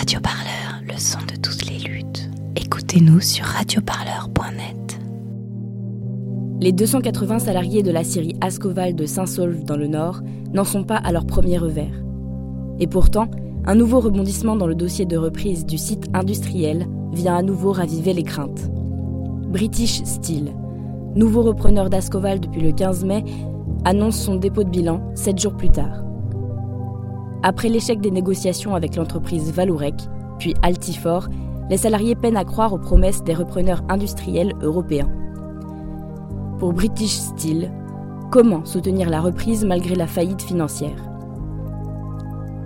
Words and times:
Radio 0.00 0.18
Parleur, 0.18 0.80
le 0.88 0.98
son 0.98 1.18
de 1.18 1.38
toutes 1.42 1.66
les 1.68 1.76
luttes. 1.76 2.30
Écoutez-nous 2.56 3.20
sur 3.20 3.44
radioparleur.net. 3.44 4.98
Les 6.58 6.72
280 6.72 7.40
salariés 7.40 7.82
de 7.82 7.90
la 7.90 8.02
scierie 8.02 8.34
Ascoval 8.40 8.94
de 8.94 9.04
Saint-Saulve 9.04 9.62
dans 9.64 9.76
le 9.76 9.88
Nord 9.88 10.22
n'en 10.54 10.64
sont 10.64 10.84
pas 10.84 10.96
à 10.96 11.12
leur 11.12 11.26
premier 11.26 11.58
revers. 11.58 12.02
Et 12.78 12.86
pourtant, 12.86 13.28
un 13.66 13.74
nouveau 13.74 14.00
rebondissement 14.00 14.56
dans 14.56 14.66
le 14.66 14.74
dossier 14.74 15.04
de 15.04 15.18
reprise 15.18 15.66
du 15.66 15.76
site 15.76 16.06
industriel 16.14 16.86
vient 17.12 17.36
à 17.36 17.42
nouveau 17.42 17.70
raviver 17.70 18.14
les 18.14 18.24
craintes. 18.24 18.70
British 19.50 20.02
Steel, 20.04 20.54
nouveau 21.14 21.42
repreneur 21.42 21.90
d'Ascoval 21.90 22.40
depuis 22.40 22.62
le 22.62 22.72
15 22.72 23.04
mai, 23.04 23.22
annonce 23.84 24.18
son 24.18 24.36
dépôt 24.36 24.64
de 24.64 24.70
bilan 24.70 25.12
sept 25.14 25.38
jours 25.38 25.58
plus 25.58 25.68
tard. 25.68 26.04
Après 27.42 27.70
l'échec 27.70 28.00
des 28.00 28.10
négociations 28.10 28.74
avec 28.74 28.96
l'entreprise 28.96 29.50
Valourec, 29.50 29.94
puis 30.38 30.54
Altifor, 30.62 31.28
les 31.70 31.78
salariés 31.78 32.14
peinent 32.14 32.36
à 32.36 32.44
croire 32.44 32.74
aux 32.74 32.78
promesses 32.78 33.24
des 33.24 33.32
repreneurs 33.32 33.82
industriels 33.88 34.52
européens. 34.60 35.08
Pour 36.58 36.74
British 36.74 37.12
Steel, 37.12 37.72
comment 38.30 38.66
soutenir 38.66 39.08
la 39.08 39.22
reprise 39.22 39.64
malgré 39.64 39.94
la 39.94 40.06
faillite 40.06 40.42
financière? 40.42 41.08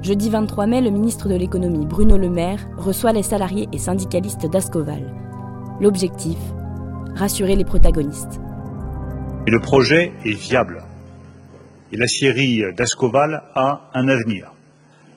Jeudi 0.03 0.29
23 0.29 0.67
mai, 0.67 0.81
le 0.81 0.91
ministre 0.91 1.29
de 1.29 1.37
l'économie 1.37 1.87
Bruno 1.87 2.19
Le 2.19 2.29
Maire 2.29 2.69
reçoit 2.77 3.13
les 3.13 3.23
salariés 3.23 3.69
et 3.73 3.79
syndicalistes 3.79 4.51
d'Ascoval. 4.51 5.15
L'objectif 5.81 6.39
Rassurer 7.15 7.55
les 7.55 7.65
protagonistes. 7.65 8.41
Le 9.47 9.61
projet 9.61 10.13
est 10.25 10.37
viable. 10.37 10.83
Et 11.93 11.97
la 11.97 12.09
scierie 12.09 12.65
d'Ascoval 12.77 13.45
a 13.55 13.89
un 13.95 14.09
avenir. 14.09 14.53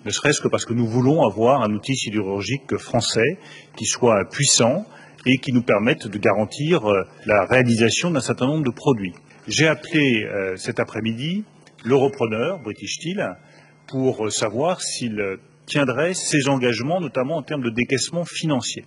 Ne 0.08 0.12
serait-ce 0.14 0.40
que 0.40 0.48
parce 0.48 0.64
que 0.64 0.74
nous 0.74 0.88
voulons 0.88 1.22
avoir 1.28 1.64
un 1.64 1.74
outil 1.74 1.94
sidérurgique 1.94 2.78
français 2.78 3.40
qui 3.76 3.84
soit 3.84 4.24
puissant 4.30 4.86
et 5.26 5.38
qui 5.38 5.52
nous 5.52 5.64
permette 5.64 6.08
de 6.08 6.18
garantir 6.18 6.90
euh, 6.90 7.04
la 7.26 7.44
réalisation 7.44 8.10
d'un 8.10 8.22
certain 8.22 8.48
nombre 8.48 8.64
de 8.64 8.72
produits. 8.72 9.14
J'ai 9.50 9.68
appelé 9.68 10.24
euh, 10.24 10.56
cet 10.56 10.80
après-midi 10.80 11.44
le 11.84 11.96
repreneur, 11.96 12.60
British 12.60 13.00
Steel, 13.00 13.36
pour 13.86 14.32
savoir 14.32 14.80
s'il 14.80 15.22
tiendrait 15.66 16.14
ses 16.14 16.48
engagements, 16.48 17.02
notamment 17.02 17.36
en 17.36 17.44
termes 17.44 17.64
de 17.64 17.70
décaissement 17.70 18.24
financier. 18.24 18.86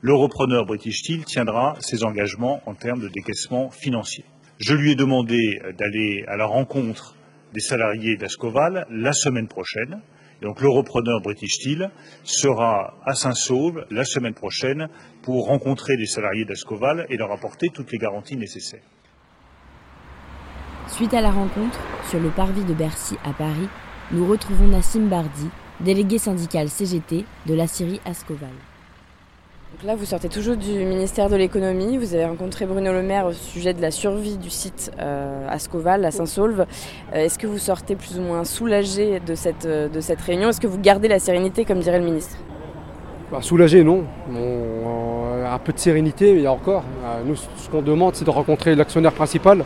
Le 0.00 0.14
repreneur 0.14 0.64
British 0.64 1.00
Steel 1.00 1.26
tiendra 1.26 1.76
ses 1.80 2.04
engagements 2.04 2.62
en 2.64 2.74
termes 2.74 3.00
de 3.00 3.08
décaissement 3.08 3.68
financier. 3.68 4.24
Je 4.56 4.72
lui 4.72 4.92
ai 4.92 4.94
demandé 4.94 5.60
d'aller 5.78 6.24
à 6.26 6.38
la 6.38 6.46
rencontre 6.46 7.16
des 7.52 7.60
salariés 7.60 8.16
d'Ascoval 8.16 8.86
la 8.88 9.12
semaine 9.12 9.46
prochaine. 9.46 10.00
Donc 10.42 10.60
le 10.60 10.68
repreneur 10.68 11.20
British 11.20 11.56
Steel 11.56 11.90
sera 12.22 12.94
à 13.04 13.14
Saint-Sauve 13.14 13.84
la 13.90 14.04
semaine 14.04 14.34
prochaine 14.34 14.88
pour 15.22 15.46
rencontrer 15.46 15.96
les 15.96 16.06
salariés 16.06 16.44
d'Ascoval 16.44 17.06
et 17.08 17.16
leur 17.16 17.32
apporter 17.32 17.68
toutes 17.74 17.90
les 17.90 17.98
garanties 17.98 18.36
nécessaires. 18.36 18.84
Suite 20.86 21.12
à 21.12 21.20
la 21.20 21.30
rencontre, 21.30 21.78
sur 22.08 22.20
le 22.20 22.30
parvis 22.30 22.64
de 22.64 22.72
Bercy 22.72 23.16
à 23.24 23.32
Paris, 23.32 23.68
nous 24.10 24.26
retrouvons 24.26 24.68
Nassim 24.68 25.08
Bardi, 25.08 25.48
délégué 25.80 26.18
syndical 26.18 26.68
CGT 26.68 27.24
de 27.46 27.54
la 27.54 27.66
Syrie 27.66 28.00
Ascoval. 28.04 28.54
Donc 29.72 29.86
là, 29.86 29.94
vous 29.96 30.06
sortez 30.06 30.28
toujours 30.28 30.56
du 30.56 30.72
ministère 30.84 31.28
de 31.28 31.36
l'économie. 31.36 31.98
Vous 31.98 32.14
avez 32.14 32.24
rencontré 32.24 32.64
Bruno 32.64 32.90
Le 32.90 33.02
Maire 33.02 33.26
au 33.26 33.32
sujet 33.32 33.74
de 33.74 33.82
la 33.82 33.90
survie 33.90 34.38
du 34.38 34.50
site 34.50 34.90
euh, 34.98 35.46
Ascoval, 35.48 36.04
à 36.04 36.10
Saint-Saulve. 36.10 36.60
Euh, 36.60 37.16
Est-ce 37.16 37.38
que 37.38 37.46
vous 37.46 37.58
sortez 37.58 37.94
plus 37.94 38.18
ou 38.18 38.22
moins 38.22 38.44
soulagé 38.44 39.20
de 39.20 39.34
cette, 39.34 39.66
euh, 39.66 39.88
de 39.88 40.00
cette 40.00 40.20
réunion? 40.22 40.48
Est-ce 40.48 40.60
que 40.60 40.66
vous 40.66 40.80
gardez 40.80 41.06
la 41.06 41.18
sérénité, 41.18 41.64
comme 41.66 41.80
dirait 41.80 41.98
le 41.98 42.04
ministre? 42.06 42.38
Bah, 43.30 43.38
Soulagé, 43.42 43.84
non. 43.84 44.04
On, 44.34 45.44
un 45.46 45.58
peu 45.58 45.72
de 45.72 45.78
sérénité, 45.78 46.30
il 46.30 46.40
y 46.40 46.46
a 46.46 46.52
encore. 46.52 46.82
Euh, 47.04 47.22
nous, 47.26 47.36
ce 47.36 47.68
qu'on 47.70 47.82
demande, 47.82 48.14
c'est 48.14 48.24
de 48.24 48.30
rencontrer 48.30 48.74
l'actionnaire 48.74 49.12
principal 49.12 49.64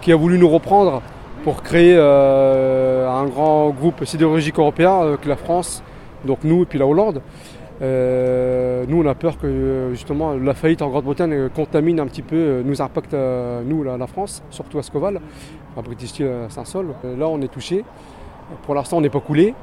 qui 0.00 0.12
a 0.12 0.16
voulu 0.16 0.38
nous 0.38 0.48
reprendre 0.48 1.02
pour 1.42 1.62
créer 1.62 1.94
euh, 1.96 3.08
un 3.10 3.26
grand 3.26 3.70
groupe 3.70 4.04
sidérurgique 4.04 4.58
européen 4.58 5.00
avec 5.00 5.24
la 5.26 5.36
France, 5.36 5.82
donc 6.24 6.38
nous 6.44 6.62
et 6.62 6.66
puis 6.66 6.78
la 6.78 6.86
Hollande. 6.86 7.20
Euh, 7.82 8.84
nous, 8.86 9.02
on 9.02 9.06
a 9.06 9.14
peur 9.14 9.38
que 9.38 9.88
justement 9.90 10.34
la 10.34 10.54
faillite 10.54 10.82
en 10.82 10.88
Grande-Bretagne 10.88 11.48
contamine 11.48 11.98
un 11.98 12.06
petit 12.06 12.22
peu, 12.22 12.36
euh, 12.36 12.62
nous 12.64 12.80
impacte 12.80 13.12
euh, 13.14 13.62
nous, 13.64 13.82
la, 13.82 13.96
la, 13.96 14.06
France, 14.06 14.42
surtout 14.50 14.78
à 14.78 14.82
Scoval, 14.82 15.20
à 15.76 15.82
British 15.82 16.10
Steel 16.10 16.28
à 16.46 16.50
Saint-Sol. 16.50 16.94
là, 17.02 17.28
on 17.28 17.40
est 17.40 17.52
touché. 17.52 17.84
Pour 18.64 18.74
l'instant, 18.74 18.98
on 18.98 19.00
n'est 19.00 19.10
pas 19.10 19.20
coulé. 19.20 19.54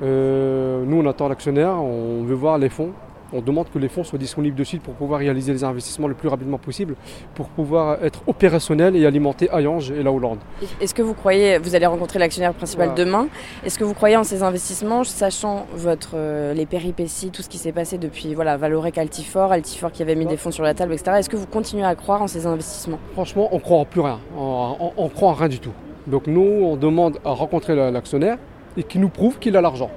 nous, 0.00 0.96
on 0.96 1.06
attend 1.06 1.28
l'actionnaire, 1.28 1.74
on 1.74 2.24
veut 2.24 2.34
voir 2.34 2.58
les 2.58 2.68
fonds. 2.68 2.90
On 3.32 3.40
demande 3.40 3.70
que 3.70 3.78
les 3.78 3.88
fonds 3.88 4.04
soient 4.04 4.18
disponibles 4.18 4.56
de 4.56 4.64
suite 4.64 4.82
pour 4.82 4.94
pouvoir 4.94 5.20
réaliser 5.20 5.52
les 5.52 5.64
investissements 5.64 6.08
le 6.08 6.14
plus 6.14 6.28
rapidement 6.28 6.58
possible, 6.58 6.96
pour 7.34 7.48
pouvoir 7.48 8.02
être 8.04 8.22
opérationnel 8.26 8.94
et 8.94 9.06
alimenter 9.06 9.48
Hayange 9.50 9.90
et 9.90 10.02
la 10.02 10.12
Hollande. 10.12 10.38
Est-ce 10.80 10.94
que 10.94 11.00
vous 11.00 11.14
croyez, 11.14 11.58
vous 11.58 11.74
allez 11.74 11.86
rencontrer 11.86 12.18
l'actionnaire 12.18 12.52
principal 12.52 12.88
voilà. 12.88 13.04
demain, 13.04 13.28
est-ce 13.64 13.78
que 13.78 13.84
vous 13.84 13.94
croyez 13.94 14.16
en 14.16 14.24
ces 14.24 14.42
investissements, 14.42 15.04
sachant 15.04 15.66
votre, 15.74 16.10
euh, 16.14 16.52
les 16.52 16.66
péripéties, 16.66 17.30
tout 17.30 17.42
ce 17.42 17.48
qui 17.48 17.58
s'est 17.58 17.72
passé 17.72 17.96
depuis 17.96 18.34
voilà, 18.34 18.56
Valorec 18.56 18.98
Altifor, 18.98 19.50
Altifor 19.52 19.92
qui 19.92 20.02
avait 20.02 20.14
mis 20.14 20.24
ouais. 20.24 20.32
des 20.32 20.36
fonds 20.36 20.50
sur 20.50 20.64
la 20.64 20.74
table, 20.74 20.92
etc. 20.92 21.12
Est-ce 21.18 21.30
que 21.30 21.36
vous 21.36 21.46
continuez 21.46 21.84
à 21.84 21.94
croire 21.94 22.20
en 22.20 22.26
ces 22.26 22.46
investissements? 22.46 22.98
Franchement, 23.14 23.48
on 23.52 23.56
ne 23.56 23.60
croit 23.60 23.78
en 23.78 23.84
plus 23.86 24.00
rien, 24.00 24.20
on, 24.36 24.92
ne 25.04 25.08
croit 25.08 25.30
en 25.30 25.34
rien 25.34 25.48
du 25.48 25.58
tout. 25.58 25.72
Donc 26.06 26.26
nous, 26.26 26.40
on 26.40 26.76
demande 26.76 27.18
à 27.24 27.30
rencontrer 27.30 27.74
l'actionnaire 27.90 28.36
et 28.76 28.82
qu'il 28.82 29.00
nous 29.00 29.08
prouve 29.08 29.38
qu'il 29.38 29.56
a 29.56 29.60
l'argent. 29.60 29.90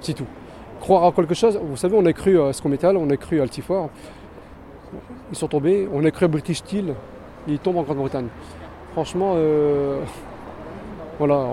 C'est 0.00 0.12
tout 0.12 0.26
croire 0.86 1.02
en 1.02 1.10
quelque 1.10 1.34
chose. 1.34 1.58
Vous 1.60 1.76
savez, 1.76 1.96
on 1.98 2.06
a 2.06 2.12
cru 2.12 2.40
à 2.40 2.52
Scometal, 2.52 2.96
on 2.96 3.10
a 3.10 3.16
cru 3.16 3.40
à 3.40 3.42
Altifor. 3.42 3.90
Ils 5.32 5.36
sont 5.36 5.48
tombés. 5.48 5.88
On 5.92 6.04
a 6.04 6.12
cru 6.12 6.26
à 6.26 6.28
British 6.28 6.58
Steel. 6.58 6.94
Ils 7.48 7.58
tombent 7.58 7.78
en 7.78 7.82
Grande-Bretagne. 7.82 8.28
Franchement, 8.92 9.32
euh, 9.34 10.04
voilà. 11.18 11.44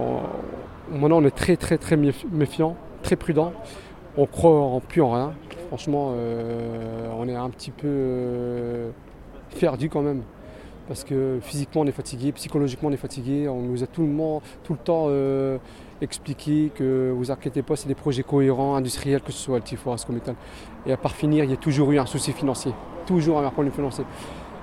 Maintenant, 0.91 1.17
on 1.17 1.25
est 1.25 1.35
très, 1.35 1.57
très, 1.57 1.79
très 1.79 1.97
méfiant, 1.97 2.75
très 3.01 3.16
prudent. 3.16 3.53
On 4.17 4.27
croit 4.27 4.51
en 4.51 4.79
plus 4.79 5.01
en 5.01 5.11
rien. 5.13 5.33
Franchement, 5.69 6.13
euh, 6.16 7.07
on 7.17 7.27
est 7.27 7.35
un 7.35 7.49
petit 7.49 7.72
peu 7.72 7.88
euh, 7.88 8.91
quand 9.59 10.01
même. 10.03 10.22
Parce 10.88 11.03
que 11.03 11.39
physiquement, 11.41 11.81
on 11.81 11.88
est 11.88 11.94
fatigué, 11.94 12.31
psychologiquement, 12.33 12.89
on 12.89 12.91
est 12.91 12.97
fatigué. 12.97 13.47
On 13.47 13.61
nous 13.61 13.83
a 13.83 13.88
tout 13.88 14.03
le, 14.03 14.75
temps 14.77 15.05
euh, 15.07 15.57
expliquer 16.01 16.71
que 16.75 17.13
vous 17.16 17.31
inquiétez 17.31 17.61
pas, 17.61 17.75
c'est 17.75 17.88
des 17.88 17.95
projets 17.95 18.23
cohérents, 18.23 18.75
industriels, 18.75 19.22
que 19.22 19.31
ce 19.31 19.39
soit 19.39 19.55
Altifor, 19.55 19.93
Ascométal. 19.93 20.35
Et 20.85 20.91
à 20.91 20.97
part 20.97 21.16
finir, 21.16 21.45
il 21.45 21.51
y 21.51 21.53
a 21.53 21.57
toujours 21.57 21.91
eu 21.91 21.99
un 21.99 22.05
souci 22.05 22.33
financier. 22.33 22.73
Toujours 23.05 23.39
un 23.39 23.49
problème 23.49 23.73
financier. 23.73 24.03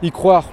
Y 0.02 0.10
croire, 0.10 0.44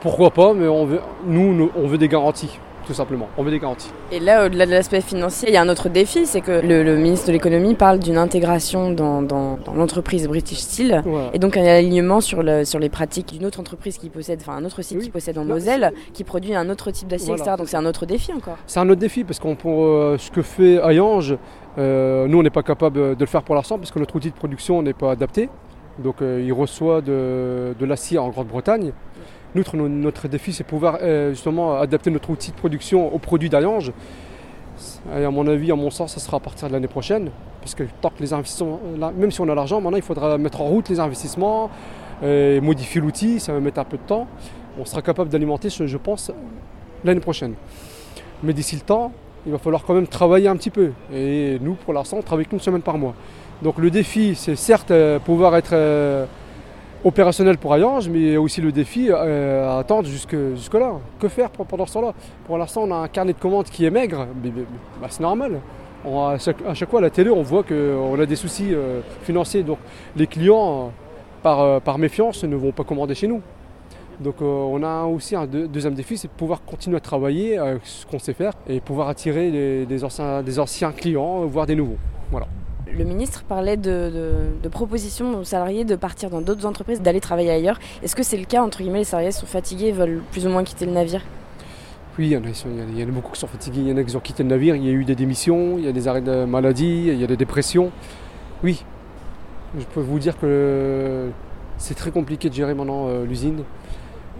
pourquoi 0.00 0.30
pas, 0.30 0.54
mais 0.54 0.68
on 0.68 0.86
veut, 0.86 1.00
nous, 1.26 1.70
on 1.76 1.86
veut 1.86 1.98
des 1.98 2.08
garanties. 2.08 2.58
Tout 2.86 2.94
simplement, 2.94 3.28
on 3.36 3.42
veut 3.42 3.50
des 3.50 3.58
garanties. 3.58 3.90
Et 4.12 4.20
là, 4.20 4.46
au-delà 4.46 4.64
de 4.64 4.70
l'aspect 4.70 5.00
financier, 5.00 5.48
il 5.48 5.54
y 5.54 5.56
a 5.56 5.62
un 5.62 5.68
autre 5.68 5.88
défi, 5.88 6.24
c'est 6.24 6.40
que 6.40 6.52
le, 6.52 6.84
le, 6.84 6.96
ministre 6.96 7.26
de 7.26 7.32
l'économie 7.32 7.74
parle 7.74 7.98
d'une 7.98 8.16
intégration 8.16 8.92
dans, 8.92 9.22
dans, 9.22 9.56
dans 9.56 9.74
l'entreprise 9.74 10.28
British 10.28 10.58
Steel, 10.58 11.02
ouais. 11.04 11.30
et 11.32 11.40
donc 11.40 11.56
un 11.56 11.64
alignement 11.64 12.20
sur, 12.20 12.44
le, 12.44 12.64
sur 12.64 12.78
les 12.78 12.88
pratiques 12.88 13.32
d'une 13.32 13.44
autre 13.44 13.58
entreprise 13.58 13.98
qui 13.98 14.08
possède, 14.08 14.38
enfin 14.40 14.56
un 14.56 14.64
autre 14.64 14.82
site 14.82 14.98
oui. 14.98 15.04
qui 15.04 15.10
possède 15.10 15.36
en 15.36 15.44
Moselle, 15.44 15.92
qui 16.12 16.22
produit 16.22 16.54
un 16.54 16.70
autre 16.70 16.92
type 16.92 17.08
d'acier, 17.08 17.28
voilà. 17.28 17.42
etc. 17.42 17.56
Donc 17.58 17.68
c'est 17.68 17.76
un 17.76 17.86
autre 17.86 18.06
défi 18.06 18.32
encore. 18.32 18.56
C'est 18.66 18.78
un 18.78 18.88
autre 18.88 19.00
défi 19.00 19.24
parce 19.24 19.40
qu'on 19.40 19.56
pour 19.56 19.84
euh, 19.84 20.16
ce 20.18 20.30
que 20.30 20.42
fait 20.42 20.76
Hayange, 20.76 21.36
euh, 21.78 22.28
nous 22.28 22.38
on 22.38 22.42
n'est 22.42 22.50
pas 22.50 22.62
capable 22.62 23.16
de 23.16 23.16
le 23.18 23.26
faire 23.26 23.42
pour 23.42 23.56
l'instant 23.56 23.78
parce 23.78 23.90
que 23.90 23.98
notre 23.98 24.14
outil 24.14 24.30
de 24.30 24.36
production 24.36 24.80
n'est 24.82 24.92
pas 24.92 25.10
adapté. 25.10 25.48
Donc 25.98 26.22
euh, 26.22 26.42
il 26.44 26.52
reçoit 26.52 27.00
de, 27.00 27.74
de 27.78 27.84
l'acier 27.84 28.18
en 28.18 28.28
Grande-Bretagne. 28.28 28.92
Notre, 29.56 29.76
notre 29.76 30.28
défi, 30.28 30.52
c'est 30.52 30.64
pouvoir 30.64 30.98
euh, 31.00 31.30
justement 31.30 31.78
adapter 31.78 32.10
notre 32.10 32.28
outil 32.28 32.50
de 32.50 32.56
production 32.56 33.12
aux 33.14 33.18
produits 33.18 33.48
d'Alliange. 33.48 33.90
Et 35.18 35.24
à 35.24 35.30
mon 35.30 35.46
avis, 35.46 35.72
à 35.72 35.76
mon 35.76 35.90
sens, 35.90 36.12
ça 36.12 36.20
sera 36.20 36.36
à 36.36 36.40
partir 36.40 36.68
de 36.68 36.74
l'année 36.74 36.88
prochaine. 36.88 37.30
Parce 37.60 37.74
que 37.74 37.84
tant 38.02 38.10
que 38.10 38.20
les 38.20 38.34
investissements, 38.34 38.78
là, 38.98 39.12
même 39.16 39.30
si 39.30 39.40
on 39.40 39.48
a 39.48 39.54
l'argent, 39.54 39.80
maintenant 39.80 39.96
il 39.96 40.02
faudra 40.02 40.36
mettre 40.36 40.60
en 40.60 40.66
route 40.66 40.90
les 40.90 41.00
investissements, 41.00 41.70
et 42.22 42.60
modifier 42.60 43.00
l'outil, 43.00 43.40
ça 43.40 43.52
va 43.52 43.60
mettre 43.60 43.80
un 43.80 43.84
peu 43.84 43.96
de 43.96 44.02
temps. 44.02 44.26
On 44.78 44.84
sera 44.84 45.00
capable 45.02 45.30
d'alimenter, 45.30 45.68
je 45.70 45.96
pense, 45.96 46.30
l'année 47.04 47.20
prochaine. 47.20 47.54
Mais 48.42 48.52
d'ici 48.52 48.76
le 48.76 48.82
temps, 48.82 49.12
il 49.46 49.52
va 49.52 49.58
falloir 49.58 49.84
quand 49.84 49.94
même 49.94 50.06
travailler 50.06 50.48
un 50.48 50.56
petit 50.56 50.70
peu. 50.70 50.92
Et 51.12 51.58
nous, 51.60 51.74
pour 51.74 51.94
l'instant, 51.94 52.18
on 52.18 52.22
travaille 52.22 52.46
qu'une 52.46 52.60
semaine 52.60 52.82
par 52.82 52.98
mois. 52.98 53.14
Donc 53.62 53.78
le 53.78 53.90
défi, 53.90 54.34
c'est 54.34 54.56
certes 54.56 54.90
euh, 54.90 55.18
pouvoir 55.18 55.56
être 55.56 55.72
euh, 55.72 56.26
opérationnel 57.06 57.56
pour 57.56 57.72
Hayange, 57.72 58.08
mais 58.08 58.36
aussi 58.36 58.60
le 58.60 58.72
défi 58.72 59.08
euh, 59.10 59.68
à 59.68 59.78
attendre 59.78 60.08
jusque, 60.08 60.36
jusque 60.56 60.74
là. 60.74 60.94
Que 61.20 61.28
faire 61.28 61.50
pendant 61.50 61.86
ce 61.86 61.94
temps-là? 61.94 62.14
Pour 62.46 62.58
l'instant, 62.58 62.82
on 62.82 62.90
a 62.90 62.96
un 62.96 63.08
carnet 63.08 63.32
de 63.32 63.38
commandes 63.38 63.66
qui 63.66 63.84
est 63.84 63.90
maigre, 63.90 64.26
bah, 65.00 65.06
c'est 65.08 65.20
normal. 65.20 65.60
À, 66.04 66.36
chaque, 66.38 66.90
fois 66.90 66.98
à 66.98 67.02
la 67.02 67.10
télé, 67.10 67.30
on 67.30 67.42
voit 67.42 67.62
qu'on 67.62 68.18
a 68.18 68.26
des 68.26 68.36
soucis 68.36 68.74
euh, 68.74 69.00
financiers. 69.22 69.62
Donc 69.62 69.78
les 70.16 70.26
clients, 70.26 70.90
par, 71.42 71.60
euh, 71.60 71.80
par, 71.80 71.98
méfiance, 71.98 72.42
ne 72.42 72.56
vont 72.56 72.72
pas 72.72 72.84
commander 72.84 73.14
chez 73.14 73.28
nous. 73.28 73.40
Donc 74.18 74.40
on 74.40 74.82
a 74.82 75.04
aussi 75.04 75.36
un 75.36 75.46
deux, 75.46 75.68
deuxième 75.68 75.94
défi, 75.94 76.16
c'est 76.16 76.28
de 76.28 76.32
pouvoir 76.32 76.62
continuer 76.64 76.96
à 76.96 77.00
travailler 77.00 77.60
ce 77.82 78.06
qu'on 78.06 78.18
sait 78.18 78.32
faire 78.32 78.54
et 78.66 78.80
pouvoir 78.80 79.08
attirer 79.08 79.50
des, 79.50 79.84
des, 79.84 80.04
anciens, 80.04 80.42
des 80.42 80.58
anciens 80.58 80.92
clients, 80.92 81.44
voire 81.44 81.66
des 81.66 81.74
nouveaux. 81.74 81.98
Voilà 82.30 82.46
Le 82.96 83.04
ministre 83.04 83.42
parlait 83.42 83.76
de, 83.76 84.20
propositions 84.70 85.38
aux 85.38 85.44
salariés 85.44 85.84
de 85.84 85.96
partir 85.96 86.30
dans 86.30 86.40
d'autres 86.40 86.64
entreprises, 86.64 87.02
d'aller 87.02 87.20
travailler 87.20 87.50
ailleurs. 87.50 87.78
Est-ce 88.02 88.16
que 88.16 88.22
c'est 88.22 88.38
le 88.38 88.46
cas 88.46 88.62
Entre 88.62 88.78
guillemets, 88.78 89.00
les 89.00 89.04
salariés 89.04 89.32
sont 89.32 89.46
fatigués, 89.46 89.92
veulent 89.92 90.22
plus 90.32 90.46
ou 90.46 90.50
moins 90.50 90.64
quitter 90.64 90.86
le 90.86 90.92
navire? 90.92 91.20
Oui, 92.18 92.28
il 92.28 92.32
y, 92.32 92.36
en 92.36 93.08
a, 93.08 93.12
beaucoup 93.12 93.32
qui 93.32 93.40
sont 93.40 93.46
fatigués, 93.46 93.80
il 93.80 93.88
y 93.88 93.92
en 93.92 93.98
a 93.98 94.02
qui 94.02 94.16
ont 94.16 94.20
quitté 94.20 94.42
le 94.42 94.48
navire, 94.48 94.74
il 94.74 94.84
y 94.84 94.88
a 94.88 94.92
eu 94.92 95.04
des 95.04 95.14
démissions, 95.14 95.76
il 95.76 95.84
y 95.84 95.88
a 95.88 95.92
des 95.92 96.08
arrêts 96.08 96.22
de 96.22 96.46
maladie, 96.46 97.08
il 97.08 97.20
y 97.20 97.24
a 97.24 97.26
des 97.26 97.36
dépressions. 97.36 97.90
Oui, 98.64 98.82
je 99.78 99.84
peux 99.84 100.00
vous 100.00 100.18
dire 100.18 100.38
que 100.38 101.28
c'est 101.76 101.94
très 101.94 102.10
compliqué 102.10 102.48
de 102.48 102.54
gérer 102.54 102.72
maintenant 102.72 103.08
euh, 103.08 103.26
l'usine. 103.26 103.64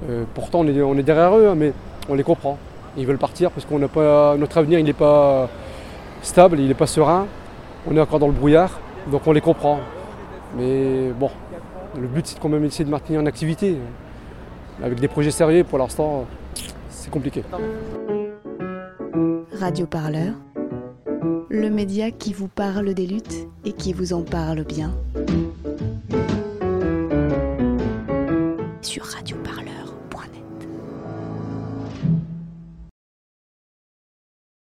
Euh, 0.09 0.25
pourtant, 0.33 0.61
on 0.61 0.97
est, 0.97 1.03
derrière 1.03 1.37
eux, 1.37 1.49
hein, 1.49 1.55
mais 1.55 1.75
on 2.09 2.15
les 2.15 2.23
comprend. 2.23 2.57
Ils 2.97 3.07
veulent 3.07 3.19
partir 3.19 3.51
parce 3.51 3.67
pas 3.89 4.37
notre 4.39 4.57
avenir, 4.57 4.83
n'est 4.83 4.95
pas 4.95 5.51
stable, 6.23 6.59
il 6.59 6.69
n'est 6.69 6.75
pas 6.75 6.87
serein. 6.87 7.27
On 7.89 7.97
est 7.97 8.01
encore 8.01 8.19
dans 8.19 8.27
le 8.27 8.33
brouillard, 8.33 8.81
donc 9.11 9.27
on 9.27 9.33
les 9.33 9.41
comprend. 9.41 9.79
Mais 10.57 11.11
bon, 11.19 11.31
le 12.01 12.09
but 12.09 12.27
c'est 12.27 12.41
quand 12.41 12.49
même 12.49 12.65
essayer 12.65 12.85
de 12.85 12.91
maintenir 12.91 13.21
une 13.21 13.29
activité. 13.29 13.77
Avec 14.83 15.01
des 15.01 15.09
projets 15.09 15.31
sérieux, 15.31 15.65
pour 15.65 15.79
l'instant, 15.79 16.27
c'est 16.91 17.11
compliqué. 17.11 17.45
Radio 19.59 19.87
Parleur, 19.87 20.35
le 21.49 21.71
média 21.71 22.11
qui 22.11 22.33
vous 22.33 22.49
parle 22.49 22.93
des 22.93 23.07
luttes 23.07 23.49
et 23.65 23.73
qui 23.73 23.93
vous 23.93 24.13
en 24.13 24.23
parle 24.23 24.65
bien. 24.65 24.95
Sur 28.83 29.05
Radio 29.05 29.37